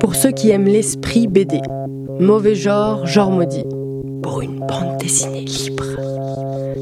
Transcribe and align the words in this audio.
Pour 0.00 0.14
ceux 0.14 0.30
qui 0.30 0.50
aiment 0.50 0.66
l'esprit 0.66 1.26
BD, 1.26 1.60
mauvais 2.20 2.54
genre, 2.54 3.06
genre 3.06 3.30
maudit. 3.30 3.64
Pour 4.22 4.40
une 4.40 4.58
bande 4.58 4.98
dessinée 4.98 5.44
libre. 5.44 5.84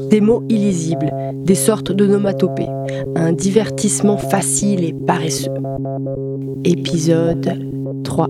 Des 0.09 0.21
mots 0.21 0.43
illisibles, 0.49 1.11
des 1.43 1.55
sortes 1.55 1.91
de 1.91 2.05
nomatopées, 2.05 2.69
un 3.15 3.33
divertissement 3.33 4.17
facile 4.17 4.83
et 4.83 4.93
paresseux. 4.93 5.51
Épisode 6.63 7.59
3. 8.03 8.27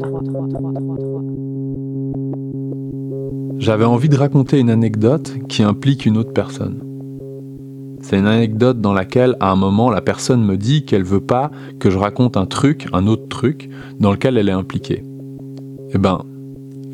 J'avais 3.58 3.86
envie 3.86 4.10
de 4.10 4.16
raconter 4.16 4.60
une 4.60 4.70
anecdote 4.70 5.34
qui 5.50 5.64
implique 5.64 6.06
une 6.06 6.18
autre 6.18 6.34
personne. 6.34 6.87
C'est 8.02 8.18
une 8.18 8.28
anecdote 8.28 8.80
dans 8.80 8.94
laquelle, 8.94 9.36
à 9.40 9.52
un 9.52 9.56
moment, 9.56 9.90
la 9.90 10.02
personne 10.02 10.44
me 10.44 10.58
dit 10.58 10.86
qu'elle 10.86 11.04
veut 11.04 11.22
pas 11.22 11.52
que 11.80 11.90
je 11.90 11.98
raconte 11.98 12.38
un 12.38 12.46
truc, 12.46 12.88
un 12.94 13.08
autre 13.08 13.28
truc, 13.28 13.70
dans 14.00 14.12
lequel 14.12 14.38
elle 14.38 14.50
est 14.50 14.54
impliquée. 14.54 15.04
Eh 15.94 15.98
ben, 15.98 16.24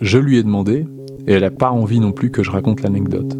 je 0.01 0.17
lui 0.17 0.37
ai 0.37 0.43
demandé, 0.43 0.85
et 1.27 1.33
elle 1.33 1.41
n'a 1.41 1.51
pas 1.51 1.71
envie 1.71 1.99
non 1.99 2.11
plus 2.11 2.31
que 2.31 2.43
je 2.43 2.51
raconte 2.51 2.81
l'anecdote. 2.81 3.37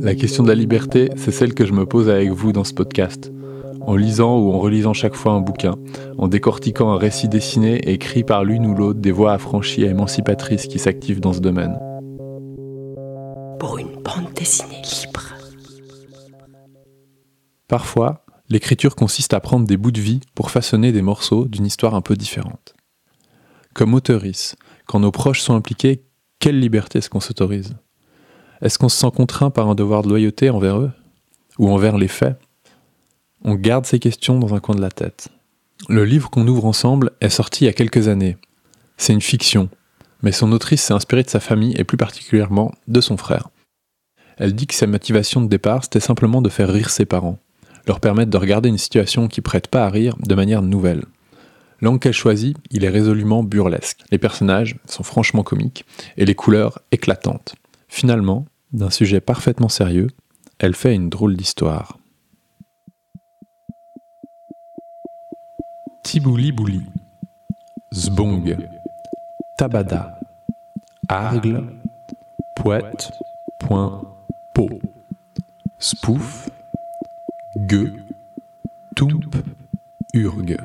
La 0.00 0.14
question 0.14 0.42
de 0.42 0.48
la 0.48 0.54
liberté, 0.54 1.10
c'est 1.16 1.30
celle 1.30 1.54
que 1.54 1.64
je 1.64 1.72
me 1.72 1.86
pose 1.86 2.08
avec 2.08 2.30
vous 2.30 2.52
dans 2.52 2.64
ce 2.64 2.74
podcast 2.74 3.32
en 3.86 3.96
lisant 3.96 4.38
ou 4.38 4.52
en 4.52 4.58
relisant 4.58 4.92
chaque 4.92 5.14
fois 5.14 5.32
un 5.32 5.40
bouquin, 5.40 5.76
en 6.18 6.28
décortiquant 6.28 6.92
un 6.92 6.98
récit 6.98 7.28
dessiné 7.28 7.90
écrit 7.90 8.24
par 8.24 8.44
l'une 8.44 8.66
ou 8.66 8.74
l'autre 8.74 9.00
des 9.00 9.12
voix 9.12 9.32
affranchies 9.32 9.82
et 9.82 9.88
émancipatrices 9.88 10.66
qui 10.66 10.78
s'activent 10.78 11.20
dans 11.20 11.32
ce 11.32 11.40
domaine. 11.40 11.76
Pour 13.58 13.78
une 13.78 14.02
bande 14.02 14.32
dessinée 14.34 14.82
libre. 14.82 15.34
Parfois, 17.68 18.24
l'écriture 18.48 18.96
consiste 18.96 19.34
à 19.34 19.40
prendre 19.40 19.66
des 19.66 19.76
bouts 19.76 19.90
de 19.90 20.00
vie 20.00 20.20
pour 20.34 20.50
façonner 20.50 20.92
des 20.92 21.02
morceaux 21.02 21.46
d'une 21.46 21.66
histoire 21.66 21.94
un 21.94 22.00
peu 22.00 22.16
différente. 22.16 22.74
Comme 23.74 23.94
auteurice, 23.94 24.56
quand 24.86 25.00
nos 25.00 25.10
proches 25.10 25.40
sont 25.40 25.54
impliqués, 25.54 26.04
quelle 26.38 26.60
liberté 26.60 26.98
est-ce 26.98 27.10
qu'on 27.10 27.20
s'autorise? 27.20 27.74
Est-ce 28.62 28.78
qu'on 28.78 28.88
se 28.88 28.98
sent 28.98 29.10
contraint 29.14 29.50
par 29.50 29.68
un 29.68 29.74
devoir 29.74 30.02
de 30.02 30.08
loyauté 30.08 30.50
envers 30.50 30.78
eux? 30.78 30.92
Ou 31.58 31.70
envers 31.70 31.98
les 31.98 32.08
faits? 32.08 32.38
On 33.42 33.54
garde 33.54 33.86
ces 33.86 33.98
questions 33.98 34.38
dans 34.38 34.54
un 34.54 34.60
coin 34.60 34.74
de 34.74 34.80
la 34.80 34.90
tête. 34.90 35.28
Le 35.88 36.04
livre 36.04 36.30
qu'on 36.30 36.48
ouvre 36.48 36.64
ensemble 36.64 37.12
est 37.20 37.28
sorti 37.28 37.64
il 37.64 37.66
y 37.66 37.70
a 37.70 37.74
quelques 37.74 38.08
années. 38.08 38.36
C'est 38.96 39.12
une 39.12 39.20
fiction, 39.20 39.68
mais 40.24 40.32
son 40.32 40.50
autrice 40.52 40.82
s'est 40.82 40.94
inspirée 40.94 41.22
de 41.22 41.28
sa 41.28 41.38
famille 41.38 41.74
et 41.76 41.84
plus 41.84 41.98
particulièrement 41.98 42.72
de 42.88 43.00
son 43.02 43.18
frère. 43.18 43.50
Elle 44.38 44.54
dit 44.54 44.66
que 44.66 44.74
sa 44.74 44.86
motivation 44.86 45.42
de 45.42 45.48
départ, 45.48 45.84
c'était 45.84 46.00
simplement 46.00 46.40
de 46.42 46.48
faire 46.48 46.72
rire 46.72 46.88
ses 46.88 47.04
parents, 47.04 47.38
leur 47.86 48.00
permettre 48.00 48.30
de 48.30 48.38
regarder 48.38 48.70
une 48.70 48.78
situation 48.78 49.28
qui 49.28 49.42
prête 49.42 49.68
pas 49.68 49.84
à 49.84 49.90
rire 49.90 50.16
de 50.18 50.34
manière 50.34 50.62
nouvelle. 50.62 51.04
L'angle 51.80 52.00
qu'elle 52.00 52.14
choisit, 52.14 52.56
il 52.70 52.84
est 52.84 52.88
résolument 52.88 53.44
burlesque. 53.44 54.00
Les 54.10 54.18
personnages 54.18 54.76
sont 54.86 55.02
franchement 55.02 55.42
comiques 55.42 55.84
et 56.16 56.24
les 56.24 56.34
couleurs 56.34 56.80
éclatantes. 56.90 57.54
Finalement, 57.88 58.46
d'un 58.72 58.90
sujet 58.90 59.20
parfaitement 59.20 59.68
sérieux, 59.68 60.08
elle 60.58 60.74
fait 60.74 60.94
une 60.94 61.10
drôle 61.10 61.36
d'histoire. 61.36 61.98
Tibouli 66.02 66.52
Bouli, 66.52 66.82
Zbong, 67.92 68.56
Tabada, 69.56 70.18
Argle, 71.08 71.64
Poète, 72.56 73.12
Point, 73.58 74.02
Po, 74.52 74.68
Spoof, 75.78 76.50
Gueux, 77.56 77.94
Toump, 78.96 79.36
Urgue, 80.12 80.56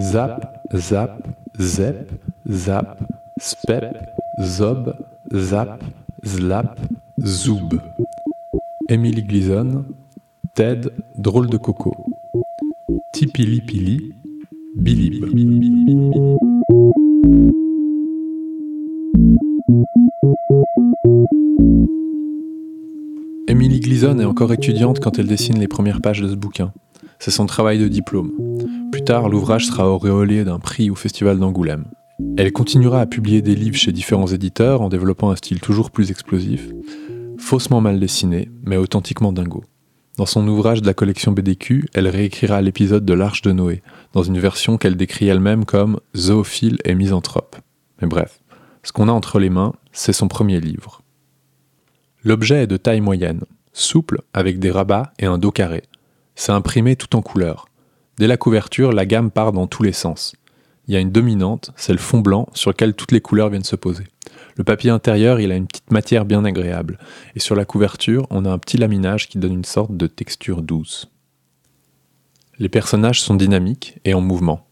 Zap, 0.00 0.62
Zap, 0.74 1.26
Zep, 1.58 2.10
Zap, 2.48 2.98
Spep, 3.38 3.96
Zob, 4.40 4.94
Zap, 5.32 5.80
Zlap, 6.24 6.78
Zoub. 7.18 7.80
Emily 8.88 9.22
Glison, 9.22 9.84
Ted, 10.54 10.90
Drôle 11.16 11.48
de 11.48 11.58
Coco. 11.58 11.94
Tipili 13.12 13.60
Pili, 13.60 14.14
Bilib. 14.76 15.24
Glison 23.88 24.18
est 24.18 24.26
encore 24.26 24.52
étudiante 24.52 25.00
quand 25.00 25.18
elle 25.18 25.28
dessine 25.28 25.58
les 25.58 25.66
premières 25.66 26.02
pages 26.02 26.20
de 26.20 26.28
ce 26.28 26.34
bouquin. 26.34 26.74
C'est 27.18 27.30
son 27.30 27.46
travail 27.46 27.78
de 27.78 27.88
diplôme. 27.88 28.32
Plus 28.92 29.02
tard, 29.02 29.30
l'ouvrage 29.30 29.64
sera 29.64 29.88
auréolé 29.88 30.44
d'un 30.44 30.58
prix 30.58 30.90
au 30.90 30.94
Festival 30.94 31.38
d'Angoulême. 31.38 31.86
Elle 32.36 32.52
continuera 32.52 33.00
à 33.00 33.06
publier 33.06 33.40
des 33.40 33.54
livres 33.54 33.78
chez 33.78 33.90
différents 33.90 34.26
éditeurs 34.26 34.82
en 34.82 34.90
développant 34.90 35.30
un 35.30 35.36
style 35.36 35.60
toujours 35.60 35.90
plus 35.90 36.10
explosif, 36.10 36.68
faussement 37.38 37.80
mal 37.80 37.98
dessiné, 37.98 38.50
mais 38.62 38.76
authentiquement 38.76 39.32
dingo. 39.32 39.64
Dans 40.18 40.26
son 40.26 40.46
ouvrage 40.46 40.82
de 40.82 40.86
la 40.86 40.92
collection 40.92 41.32
BDQ, 41.32 41.88
elle 41.94 42.08
réécrira 42.08 42.60
l'épisode 42.60 43.06
de 43.06 43.14
l'Arche 43.14 43.40
de 43.40 43.52
Noé, 43.52 43.82
dans 44.12 44.22
une 44.22 44.38
version 44.38 44.76
qu'elle 44.76 44.96
décrit 44.96 45.28
elle-même 45.28 45.64
comme 45.64 45.98
zoophile 46.14 46.76
et 46.84 46.94
misanthrope. 46.94 47.56
Mais 48.02 48.06
bref, 48.06 48.40
ce 48.82 48.92
qu'on 48.92 49.08
a 49.08 49.12
entre 49.12 49.38
les 49.38 49.48
mains, 49.48 49.72
c'est 49.92 50.12
son 50.12 50.28
premier 50.28 50.60
livre. 50.60 51.00
L'objet 52.22 52.64
est 52.64 52.66
de 52.66 52.76
taille 52.76 53.00
moyenne, 53.00 53.44
souple 53.78 54.22
avec 54.32 54.58
des 54.58 54.70
rabats 54.70 55.12
et 55.18 55.26
un 55.26 55.38
dos 55.38 55.52
carré. 55.52 55.84
C'est 56.34 56.52
imprimé 56.52 56.96
tout 56.96 57.16
en 57.16 57.22
couleur. 57.22 57.68
Dès 58.18 58.26
la 58.26 58.36
couverture, 58.36 58.92
la 58.92 59.06
gamme 59.06 59.30
part 59.30 59.52
dans 59.52 59.66
tous 59.66 59.82
les 59.82 59.92
sens. 59.92 60.34
Il 60.86 60.94
y 60.94 60.96
a 60.96 61.00
une 61.00 61.12
dominante, 61.12 61.70
c'est 61.76 61.92
le 61.92 61.98
fond 61.98 62.20
blanc 62.20 62.48
sur 62.54 62.70
lequel 62.70 62.94
toutes 62.94 63.12
les 63.12 63.20
couleurs 63.20 63.50
viennent 63.50 63.62
se 63.62 63.76
poser. 63.76 64.04
Le 64.56 64.64
papier 64.64 64.90
intérieur, 64.90 65.38
il 65.38 65.52
a 65.52 65.56
une 65.56 65.66
petite 65.66 65.92
matière 65.92 66.24
bien 66.24 66.44
agréable, 66.44 66.98
et 67.36 67.40
sur 67.40 67.54
la 67.54 67.64
couverture, 67.64 68.26
on 68.30 68.44
a 68.44 68.50
un 68.50 68.58
petit 68.58 68.78
laminage 68.78 69.28
qui 69.28 69.38
donne 69.38 69.52
une 69.52 69.64
sorte 69.64 69.96
de 69.96 70.06
texture 70.06 70.62
douce. 70.62 71.10
Les 72.58 72.68
personnages 72.68 73.20
sont 73.20 73.36
dynamiques 73.36 74.00
et 74.04 74.14
en 74.14 74.20
mouvement. 74.20 74.66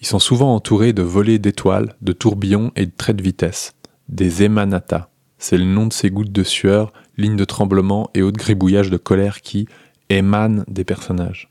Ils 0.00 0.06
sont 0.06 0.18
souvent 0.18 0.54
entourés 0.54 0.92
de 0.92 1.02
volées 1.02 1.38
d'étoiles, 1.38 1.94
de 2.02 2.12
tourbillons 2.12 2.72
et 2.74 2.86
de 2.86 2.92
traits 2.96 3.16
de 3.16 3.22
vitesse, 3.22 3.74
des 4.08 4.42
émanata. 4.42 5.10
C'est 5.38 5.58
le 5.58 5.64
nom 5.64 5.86
de 5.86 5.92
ces 5.92 6.10
gouttes 6.10 6.32
de 6.32 6.42
sueur, 6.42 6.92
lignes 7.16 7.36
de 7.36 7.44
tremblement 7.44 8.10
et 8.14 8.22
autres 8.22 8.38
gribouillages 8.38 8.90
de 8.90 8.96
colère 8.96 9.40
qui 9.40 9.68
émanent 10.08 10.64
des 10.66 10.84
personnages. 10.84 11.50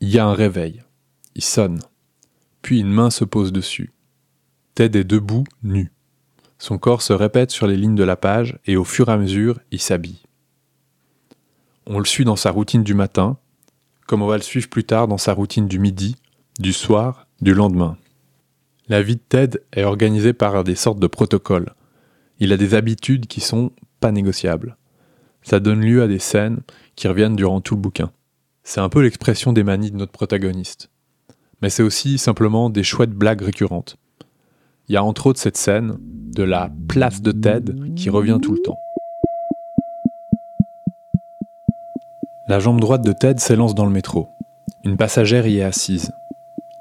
Il 0.00 0.10
y 0.10 0.18
a 0.18 0.26
un 0.26 0.34
réveil. 0.34 0.82
Il 1.34 1.42
sonne. 1.42 1.80
Puis 2.62 2.80
une 2.80 2.92
main 2.92 3.10
se 3.10 3.24
pose 3.24 3.52
dessus. 3.52 3.92
Ted 4.74 4.98
est 4.98 5.04
debout, 5.04 5.44
nu. 5.62 5.90
Son 6.58 6.78
corps 6.78 7.02
se 7.02 7.12
répète 7.12 7.50
sur 7.50 7.66
les 7.66 7.76
lignes 7.76 7.94
de 7.94 8.04
la 8.04 8.16
page 8.16 8.58
et 8.66 8.76
au 8.76 8.84
fur 8.84 9.08
et 9.08 9.12
à 9.12 9.16
mesure, 9.16 9.58
il 9.70 9.80
s'habille. 9.80 10.22
On 11.86 11.98
le 11.98 12.04
suit 12.04 12.24
dans 12.24 12.36
sa 12.36 12.50
routine 12.50 12.82
du 12.82 12.94
matin, 12.94 13.38
comme 14.06 14.22
on 14.22 14.26
va 14.26 14.36
le 14.36 14.42
suivre 14.42 14.68
plus 14.68 14.84
tard 14.84 15.08
dans 15.08 15.18
sa 15.18 15.32
routine 15.32 15.68
du 15.68 15.78
midi, 15.78 16.16
du 16.58 16.72
soir, 16.72 17.26
du 17.40 17.54
lendemain. 17.54 17.96
La 18.88 19.02
vie 19.02 19.16
de 19.16 19.22
Ted 19.28 19.58
est 19.72 19.84
organisée 19.84 20.32
par 20.32 20.64
des 20.64 20.74
sortes 20.74 20.98
de 20.98 21.06
protocoles. 21.06 21.74
Il 22.40 22.52
a 22.52 22.56
des 22.56 22.74
habitudes 22.74 23.26
qui 23.26 23.40
sont 23.40 23.72
pas 24.00 24.12
négociables. 24.12 24.76
Ça 25.42 25.60
donne 25.60 25.80
lieu 25.80 26.02
à 26.02 26.08
des 26.08 26.18
scènes 26.18 26.60
qui 26.94 27.08
reviennent 27.08 27.36
durant 27.36 27.60
tout 27.60 27.74
le 27.74 27.80
bouquin. 27.80 28.12
C'est 28.62 28.80
un 28.80 28.88
peu 28.88 29.02
l'expression 29.02 29.52
des 29.52 29.64
manies 29.64 29.90
de 29.90 29.96
notre 29.96 30.12
protagoniste. 30.12 30.90
Mais 31.62 31.70
c'est 31.70 31.82
aussi 31.82 32.18
simplement 32.18 32.70
des 32.70 32.82
chouettes 32.82 33.12
blagues 33.12 33.42
récurrentes. 33.42 33.96
Il 34.88 34.94
y 34.94 34.96
a 34.96 35.04
entre 35.04 35.26
autres 35.26 35.40
cette 35.40 35.56
scène 35.56 35.96
de 36.00 36.42
la 36.42 36.70
place 36.88 37.20
de 37.22 37.32
Ted 37.32 37.72
qui 37.94 38.10
revient 38.10 38.38
tout 38.40 38.52
le 38.52 38.62
temps. 38.62 38.78
La 42.46 42.60
jambe 42.60 42.80
droite 42.80 43.02
de 43.02 43.12
Ted 43.12 43.40
s'élance 43.40 43.74
dans 43.74 43.84
le 43.84 43.90
métro. 43.90 44.28
Une 44.84 44.96
passagère 44.96 45.46
y 45.46 45.58
est 45.58 45.62
assise. 45.62 46.12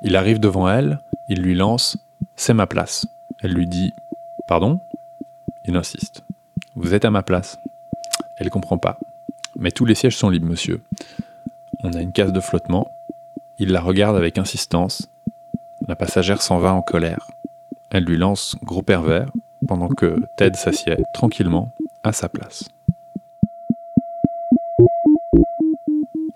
Il 0.02 0.16
arrive 0.16 0.40
devant 0.40 0.70
elle, 0.70 1.02
il 1.28 1.42
lui 1.42 1.56
lance 1.56 1.98
C'est 2.36 2.54
ma 2.54 2.68
place. 2.68 3.08
Elle 3.42 3.54
lui 3.54 3.68
dit 3.68 3.94
Pardon? 4.48 4.80
Il 5.68 5.76
insiste. 5.76 6.24
Vous 6.76 6.94
êtes 6.94 7.06
à 7.06 7.12
ma 7.12 7.24
place. 7.24 7.60
Elle 8.38 8.50
comprend 8.50 8.78
pas. 8.78 9.00
Mais 9.58 9.72
tous 9.72 9.86
les 9.86 9.96
sièges 9.96 10.16
sont 10.16 10.30
libres, 10.30 10.48
monsieur. 10.48 10.82
On 11.84 11.94
a 11.94 12.02
une 12.02 12.14
case 12.14 12.32
de 12.32 12.40
flottement. 12.40 12.96
Il 13.60 13.72
la 13.72 13.82
regarde 13.82 14.16
avec 14.16 14.38
insistance. 14.38 15.10
La 15.88 15.96
passagère 15.96 16.42
s'en 16.42 16.60
va 16.60 16.74
en 16.74 16.82
colère. 16.82 17.28
Elle 17.90 18.06
lui 18.06 18.18
lance 18.18 18.56
gros 18.64 18.82
pervers 18.82 19.30
pendant 19.68 19.90
que 19.90 20.22
Ted 20.36 20.58
s'assied 20.58 20.98
tranquillement 21.14 21.74
à 22.04 22.14
sa 22.14 22.30
place. 22.30 22.70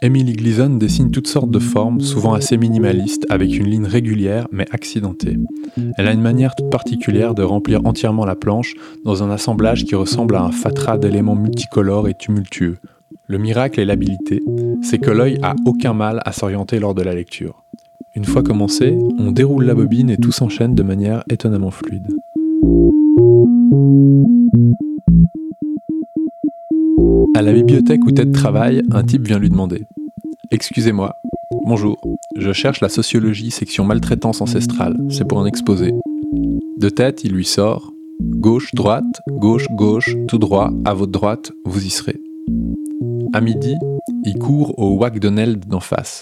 Emily 0.04 0.34
Gleason 0.34 0.72
dessine 0.72 1.12
toutes 1.12 1.28
sortes 1.28 1.52
de 1.52 1.60
formes, 1.60 2.02
souvent 2.02 2.34
assez 2.34 2.58
minimalistes, 2.58 3.28
avec 3.30 3.56
une 3.56 3.68
ligne 3.68 3.86
régulière 3.86 4.48
mais 4.52 4.66
accidentée. 4.72 5.38
Elle 5.96 6.08
a 6.08 6.12
une 6.12 6.22
manière 6.22 6.56
toute 6.56 6.72
particulière 6.72 7.36
de 7.36 7.44
remplir 7.44 7.86
entièrement 7.86 8.26
la 8.26 8.36
planche 8.36 8.74
dans 9.06 9.22
un 9.22 9.30
assemblage 9.30 9.86
qui 9.86 9.94
ressemble 9.94 10.38
à 10.38 10.42
un 10.42 10.52
fatras 10.52 10.98
d'éléments 10.98 11.36
multicolores 11.36 12.08
et 12.08 12.16
tumultueux. 12.16 12.78
Le 13.28 13.38
miracle 13.38 13.80
et 13.80 13.86
l'habilité, 13.86 14.42
c'est 14.82 14.98
que 14.98 15.12
l'œil 15.12 15.38
a 15.44 15.56
aucun 15.66 15.94
mal 15.94 16.20
à 16.26 16.32
s'orienter 16.32 16.80
lors 16.80 16.96
de 16.96 17.04
la 17.04 17.14
lecture. 17.14 17.62
Une 18.16 18.26
fois 18.26 18.42
commencé, 18.42 18.98
on 19.20 19.32
déroule 19.32 19.66
la 19.66 19.76
bobine 19.76 20.10
et 20.10 20.18
tout 20.18 20.32
s'enchaîne 20.32 20.74
de 20.74 20.82
manière 20.82 21.24
étonnamment 21.30 21.70
fluide. 21.70 22.08
À 27.36 27.44
la 27.44 27.54
bibliothèque 27.54 28.04
où 28.04 28.12
Ted 28.12 28.32
travaille, 28.32 28.82
un 28.92 29.04
type 29.04 29.28
vient 29.28 29.40
lui 29.40 29.50
demander 29.50 29.86
Excusez-moi, 30.54 31.16
bonjour, 31.66 31.98
je 32.36 32.52
cherche 32.52 32.82
la 32.82 32.90
sociologie 32.90 33.52
section 33.52 33.86
maltraitance 33.86 34.42
ancestrale, 34.42 34.98
c'est 35.10 35.26
pour 35.26 35.40
un 35.40 35.46
exposé. 35.46 35.94
De 36.78 36.90
tête, 36.90 37.24
il 37.24 37.32
lui 37.32 37.46
sort 37.46 37.94
Gauche, 38.20 38.72
droite, 38.74 39.22
gauche, 39.30 39.68
gauche, 39.72 40.14
tout 40.28 40.40
droit, 40.40 40.70
à 40.84 40.94
votre 40.94 41.14
droite, 41.14 41.54
vous 41.64 41.86
y 41.86 41.90
serez. 41.90 42.20
À 43.32 43.40
midi, 43.40 43.78
il 44.26 44.38
court 44.40 44.78
au 44.78 44.98
Wack 44.98 45.20
Donald 45.20 45.66
d'en 45.68 45.80
face. 45.80 46.22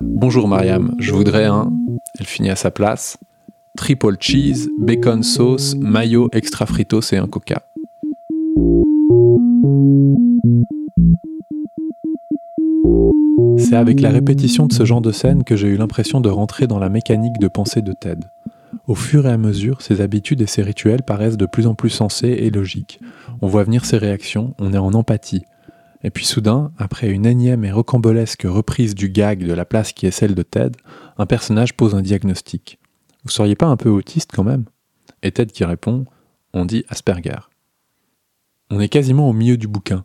Bonjour 0.00 0.48
Mariam, 0.48 0.94
je 0.98 1.12
voudrais 1.12 1.44
un. 1.44 1.70
Elle 2.18 2.26
finit 2.26 2.48
à 2.48 2.56
sa 2.56 2.70
place. 2.70 3.18
Triple 3.76 4.16
cheese, 4.18 4.70
bacon 4.78 5.22
sauce, 5.22 5.74
mayo 5.74 6.30
extra 6.32 6.64
fritos 6.64 7.12
et 7.12 7.18
un 7.18 7.26
coca. 7.26 7.62
C'est 13.58 13.76
avec 13.76 14.00
la 14.00 14.10
répétition 14.10 14.66
de 14.66 14.72
ce 14.72 14.84
genre 14.84 15.00
de 15.00 15.12
scène 15.12 15.42
que 15.44 15.56
j'ai 15.56 15.68
eu 15.68 15.76
l'impression 15.76 16.20
de 16.20 16.28
rentrer 16.28 16.66
dans 16.66 16.78
la 16.78 16.88
mécanique 16.88 17.38
de 17.40 17.48
pensée 17.48 17.82
de 17.82 17.92
Ted. 17.92 18.20
Au 18.86 18.94
fur 18.94 19.26
et 19.26 19.30
à 19.30 19.38
mesure, 19.38 19.82
ses 19.82 20.00
habitudes 20.00 20.40
et 20.40 20.46
ses 20.46 20.62
rituels 20.62 21.02
paraissent 21.02 21.36
de 21.36 21.46
plus 21.46 21.66
en 21.66 21.74
plus 21.74 21.90
sensés 21.90 22.28
et 22.28 22.50
logiques. 22.50 23.00
On 23.40 23.48
voit 23.48 23.64
venir 23.64 23.84
ses 23.84 23.98
réactions, 23.98 24.54
on 24.58 24.72
est 24.72 24.78
en 24.78 24.92
empathie. 24.92 25.42
Et 26.04 26.10
puis 26.10 26.24
soudain, 26.24 26.72
après 26.78 27.08
une 27.10 27.26
énième 27.26 27.64
et 27.64 27.72
rocambolesque 27.72 28.44
reprise 28.44 28.94
du 28.94 29.08
gag 29.08 29.44
de 29.44 29.52
la 29.52 29.64
place 29.64 29.92
qui 29.92 30.06
est 30.06 30.12
celle 30.12 30.34
de 30.34 30.42
Ted, 30.42 30.78
un 31.18 31.26
personnage 31.26 31.74
pose 31.74 31.94
un 31.94 32.02
diagnostic. 32.02 32.78
Vous 33.24 33.30
seriez 33.30 33.56
pas 33.56 33.66
un 33.66 33.76
peu 33.76 33.88
autiste 33.88 34.30
quand 34.32 34.44
même? 34.44 34.66
Et 35.22 35.32
Ted 35.32 35.50
qui 35.50 35.64
répond 35.64 36.04
On 36.52 36.64
dit 36.64 36.84
Asperger. 36.88 37.48
On 38.70 38.78
est 38.78 38.88
quasiment 38.88 39.28
au 39.28 39.32
milieu 39.32 39.56
du 39.56 39.66
bouquin. 39.66 40.04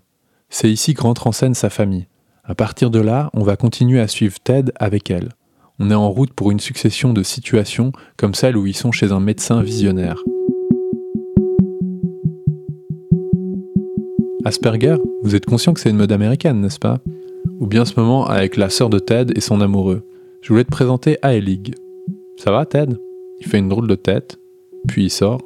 C'est 0.49 0.71
ici 0.71 0.93
que 0.93 1.03
en 1.03 1.31
scène 1.31 1.53
sa 1.53 1.69
famille. 1.69 2.07
À 2.51 2.53
partir 2.53 2.89
de 2.89 2.99
là, 2.99 3.29
on 3.33 3.43
va 3.43 3.55
continuer 3.55 4.01
à 4.01 4.09
suivre 4.09 4.37
Ted 4.37 4.73
avec 4.75 5.09
elle. 5.09 5.29
On 5.79 5.89
est 5.89 5.95
en 5.95 6.09
route 6.11 6.33
pour 6.33 6.51
une 6.51 6.59
succession 6.59 7.13
de 7.13 7.23
situations 7.23 7.93
comme 8.17 8.33
celle 8.33 8.57
où 8.57 8.67
ils 8.67 8.75
sont 8.75 8.91
chez 8.91 9.13
un 9.13 9.21
médecin 9.21 9.61
visionnaire. 9.63 10.21
Asperger, 14.43 14.97
vous 15.23 15.33
êtes 15.33 15.45
conscient 15.45 15.73
que 15.73 15.79
c'est 15.79 15.91
une 15.91 15.95
mode 15.95 16.11
américaine, 16.11 16.59
n'est-ce 16.59 16.77
pas? 16.77 16.97
Ou 17.61 17.67
bien 17.67 17.85
ce 17.85 17.97
moment 17.97 18.25
avec 18.25 18.57
la 18.57 18.69
sœur 18.69 18.89
de 18.89 18.99
Ted 18.99 19.31
et 19.33 19.39
son 19.39 19.61
amoureux. 19.61 20.01
Je 20.41 20.49
voulais 20.49 20.65
te 20.65 20.71
présenter 20.71 21.15
Aelig. 21.23 21.73
Ça 22.35 22.51
va, 22.51 22.65
Ted? 22.65 22.97
Il 23.39 23.47
fait 23.47 23.59
une 23.59 23.69
drôle 23.69 23.87
de 23.87 23.95
tête, 23.95 24.39
puis 24.89 25.05
il 25.05 25.09
sort. 25.09 25.39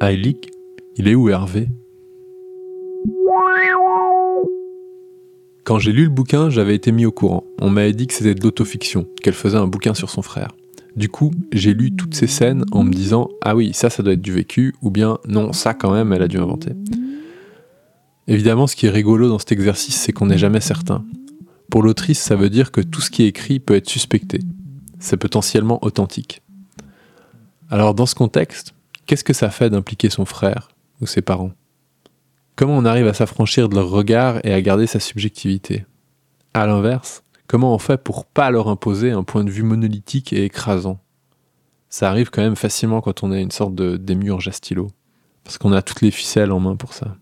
Aelig 0.00 0.36
Il 0.94 1.08
est 1.08 1.16
où 1.16 1.28
Hervé? 1.28 1.66
Quand 5.64 5.78
j'ai 5.78 5.92
lu 5.92 6.04
le 6.04 6.10
bouquin, 6.10 6.50
j'avais 6.50 6.74
été 6.74 6.92
mis 6.92 7.06
au 7.06 7.10
courant. 7.10 7.42
On 7.58 7.70
m'avait 7.70 7.94
dit 7.94 8.06
que 8.06 8.12
c'était 8.12 8.34
de 8.34 8.42
l'autofiction, 8.42 9.06
qu'elle 9.22 9.32
faisait 9.32 9.56
un 9.56 9.66
bouquin 9.66 9.94
sur 9.94 10.10
son 10.10 10.20
frère. 10.20 10.48
Du 10.94 11.08
coup, 11.08 11.30
j'ai 11.52 11.72
lu 11.72 11.96
toutes 11.96 12.14
ces 12.14 12.26
scènes 12.26 12.66
en 12.70 12.84
me 12.84 12.92
disant 12.92 13.30
Ah 13.40 13.56
oui, 13.56 13.72
ça, 13.72 13.88
ça 13.88 14.02
doit 14.02 14.12
être 14.12 14.20
du 14.20 14.30
vécu, 14.30 14.74
ou 14.82 14.90
bien 14.90 15.16
non, 15.26 15.54
ça 15.54 15.72
quand 15.72 15.90
même, 15.90 16.12
elle 16.12 16.20
a 16.20 16.28
dû 16.28 16.36
inventer. 16.36 16.72
Évidemment, 18.28 18.66
ce 18.66 18.76
qui 18.76 18.84
est 18.84 18.90
rigolo 18.90 19.26
dans 19.26 19.38
cet 19.38 19.52
exercice, 19.52 19.96
c'est 19.96 20.12
qu'on 20.12 20.26
n'est 20.26 20.38
jamais 20.38 20.60
certain. 20.60 21.02
Pour 21.70 21.82
l'autrice, 21.82 22.20
ça 22.20 22.36
veut 22.36 22.50
dire 22.50 22.70
que 22.70 22.82
tout 22.82 23.00
ce 23.00 23.10
qui 23.10 23.22
est 23.22 23.28
écrit 23.28 23.58
peut 23.58 23.74
être 23.74 23.88
suspecté. 23.88 24.40
C'est 24.98 25.16
potentiellement 25.16 25.82
authentique. 25.82 26.42
Alors 27.70 27.94
dans 27.94 28.06
ce 28.06 28.14
contexte, 28.14 28.74
qu'est-ce 29.06 29.24
que 29.24 29.32
ça 29.32 29.48
fait 29.48 29.70
d'impliquer 29.70 30.10
son 30.10 30.26
frère 30.26 30.68
ou 31.00 31.06
ses 31.06 31.22
parents? 31.22 31.52
Comment 32.56 32.78
on 32.78 32.84
arrive 32.84 33.08
à 33.08 33.14
s'affranchir 33.14 33.68
de 33.68 33.74
leur 33.74 33.90
regard 33.90 34.38
et 34.46 34.52
à 34.52 34.62
garder 34.62 34.86
sa 34.86 35.00
subjectivité? 35.00 35.86
À 36.54 36.68
l'inverse, 36.68 37.24
comment 37.48 37.74
on 37.74 37.80
fait 37.80 38.00
pour 38.00 38.26
pas 38.26 38.52
leur 38.52 38.68
imposer 38.68 39.10
un 39.10 39.24
point 39.24 39.42
de 39.42 39.50
vue 39.50 39.64
monolithique 39.64 40.32
et 40.32 40.44
écrasant? 40.44 41.00
Ça 41.88 42.08
arrive 42.08 42.30
quand 42.30 42.42
même 42.42 42.54
facilement 42.54 43.00
quand 43.00 43.24
on 43.24 43.32
est 43.32 43.42
une 43.42 43.50
sorte 43.50 43.74
de 43.74 43.96
démiurge 43.96 44.46
à 44.46 44.52
stylo, 44.52 44.92
parce 45.42 45.58
qu'on 45.58 45.72
a 45.72 45.82
toutes 45.82 46.00
les 46.00 46.12
ficelles 46.12 46.52
en 46.52 46.60
main 46.60 46.76
pour 46.76 46.92
ça. 46.92 47.16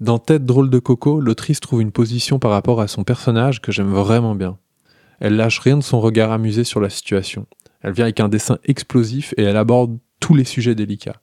Dans 0.00 0.18
Tête 0.18 0.44
drôle 0.44 0.70
de 0.70 0.80
coco, 0.80 1.20
l'autrice 1.20 1.60
trouve 1.60 1.80
une 1.80 1.92
position 1.92 2.40
par 2.40 2.50
rapport 2.50 2.80
à 2.80 2.88
son 2.88 3.04
personnage 3.04 3.62
que 3.62 3.70
j'aime 3.70 3.92
vraiment 3.92 4.34
bien. 4.34 4.58
Elle 5.20 5.36
lâche 5.36 5.60
rien 5.60 5.76
de 5.76 5.84
son 5.84 6.00
regard 6.00 6.32
amusé 6.32 6.64
sur 6.64 6.80
la 6.80 6.90
situation. 6.90 7.46
Elle 7.80 7.92
vient 7.92 8.06
avec 8.06 8.18
un 8.18 8.28
dessin 8.28 8.58
explosif 8.64 9.34
et 9.36 9.44
elle 9.44 9.56
aborde 9.56 9.96
tous 10.18 10.34
les 10.34 10.44
sujets 10.44 10.74
délicats. 10.74 11.21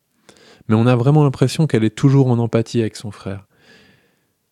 Mais 0.70 0.76
on 0.76 0.86
a 0.86 0.96
vraiment 0.96 1.24
l'impression 1.24 1.68
qu'elle 1.68 1.84
est 1.84 1.96
toujours 1.96 2.28
en 2.28 2.40
empathie 2.40 2.80
avec 2.80 2.96
son 2.96 3.12
frère. 3.12 3.48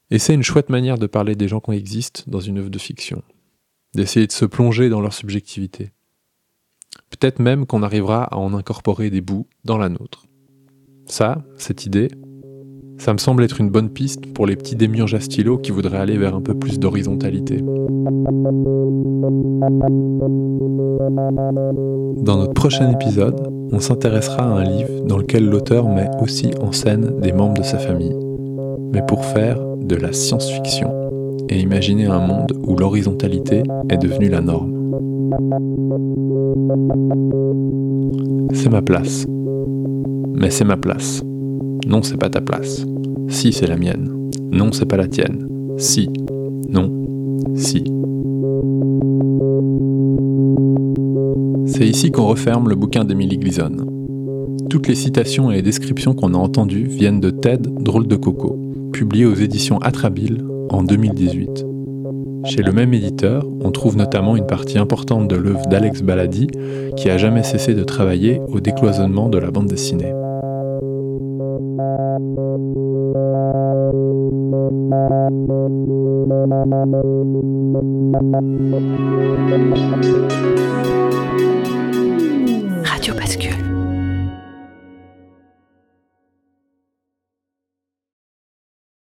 Et 0.09 0.19
c'est 0.19 0.33
une 0.33 0.43
chouette 0.43 0.69
manière 0.69 0.97
de 0.97 1.07
parler 1.07 1.35
des 1.35 1.47
gens 1.47 1.59
qui 1.59 1.71
existent 1.71 2.23
dans 2.27 2.39
une 2.39 2.57
œuvre 2.57 2.69
de 2.69 2.79
fiction. 2.79 3.23
D'essayer 3.93 4.27
de 4.27 4.31
se 4.31 4.45
plonger 4.45 4.89
dans 4.89 5.01
leur 5.01 5.13
subjectivité. 5.13 5.91
Peut-être 7.09 7.39
même 7.39 7.65
qu'on 7.65 7.83
arrivera 7.83 8.23
à 8.23 8.37
en 8.37 8.53
incorporer 8.53 9.09
des 9.09 9.21
bouts 9.21 9.47
dans 9.63 9.77
la 9.77 9.89
nôtre. 9.89 10.25
Ça, 11.05 11.43
cette 11.57 11.85
idée, 11.85 12.09
ça 12.97 13.13
me 13.13 13.17
semble 13.17 13.43
être 13.43 13.61
une 13.61 13.69
bonne 13.69 13.89
piste 13.89 14.25
pour 14.33 14.45
les 14.45 14.55
petits 14.55 14.75
démiurges 14.75 15.13
à 15.13 15.19
stylo 15.19 15.57
qui 15.57 15.71
voudraient 15.71 15.99
aller 15.99 16.17
vers 16.17 16.35
un 16.35 16.41
peu 16.41 16.53
plus 16.53 16.79
d'horizontalité. 16.79 17.57
Dans 22.17 22.37
notre 22.37 22.53
prochain 22.53 22.91
épisode, 22.91 23.49
on 23.71 23.79
s'intéressera 23.79 24.43
à 24.43 24.47
un 24.47 24.63
livre 24.63 25.05
dans 25.05 25.17
lequel 25.17 25.47
l'auteur 25.47 25.87
met 25.87 26.09
aussi 26.21 26.51
en 26.61 26.71
scène 26.71 27.19
des 27.21 27.31
membres 27.31 27.59
de 27.59 27.63
sa 27.63 27.77
famille, 27.77 28.15
mais 28.91 29.01
pour 29.07 29.23
faire 29.25 29.59
de 29.81 29.95
la 29.95 30.11
science-fiction 30.11 30.91
et 31.49 31.59
imaginer 31.59 32.07
un 32.07 32.19
monde 32.19 32.53
où 32.65 32.75
l'horizontalité 32.75 33.63
est 33.89 33.97
devenue 33.97 34.29
la 34.29 34.41
norme. 34.41 34.73
C'est 38.53 38.69
ma 38.69 38.81
place. 38.81 39.25
Mais 40.33 40.49
c'est 40.49 40.65
ma 40.65 40.77
place. 40.77 41.23
Non, 41.87 42.03
c'est 42.03 42.17
pas 42.17 42.29
ta 42.29 42.41
place. 42.41 42.85
Si, 43.29 43.53
c'est 43.53 43.65
la 43.65 43.77
mienne. 43.77 44.29
Non, 44.51 44.73
c'est 44.73 44.85
pas 44.85 44.97
la 44.97 45.07
tienne. 45.07 45.47
Si. 45.77 46.09
Non. 46.69 46.91
Si. 47.55 47.85
C'est 51.65 51.87
ici 51.87 52.11
qu'on 52.11 52.27
referme 52.27 52.67
le 52.67 52.75
bouquin 52.75 53.05
d'Emily 53.05 53.37
Gleason. 53.37 53.71
Toutes 54.69 54.89
les 54.89 54.95
citations 54.95 55.49
et 55.49 55.55
les 55.55 55.61
descriptions 55.61 56.13
qu'on 56.13 56.33
a 56.33 56.37
entendues 56.37 56.87
viennent 56.87 57.21
de 57.21 57.29
Ted 57.29 57.69
Drôle 57.79 58.07
de 58.07 58.17
Coco, 58.17 58.59
publié 58.91 59.25
aux 59.25 59.35
éditions 59.35 59.77
Atrabile 59.77 60.43
en 60.69 60.83
2018. 60.83 61.65
Chez 62.43 62.63
le 62.63 62.73
même 62.73 62.93
éditeur, 62.93 63.47
on 63.61 63.71
trouve 63.71 63.95
notamment 63.95 64.35
une 64.35 64.45
partie 64.45 64.77
importante 64.77 65.29
de 65.29 65.37
l'œuvre 65.37 65.67
d'Alex 65.67 66.01
Baladi, 66.01 66.47
qui 66.97 67.09
a 67.09 67.17
jamais 67.17 67.43
cessé 67.43 67.73
de 67.73 67.83
travailler 67.85 68.41
au 68.49 68.59
décloisonnement 68.59 69.29
de 69.29 69.37
la 69.37 69.51
bande 69.51 69.67
dessinée. 69.67 70.13
Radio 82.83 83.13
Bascule. 83.13 83.76